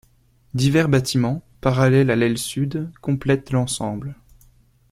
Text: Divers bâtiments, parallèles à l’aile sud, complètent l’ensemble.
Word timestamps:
Divers 0.55 0.89
bâtiments, 0.89 1.43
parallèles 1.61 2.09
à 2.09 2.15
l’aile 2.15 2.39
sud, 2.39 2.89
complètent 3.01 3.51
l’ensemble. 3.51 4.15